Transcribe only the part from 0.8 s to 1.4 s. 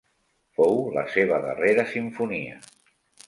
la seva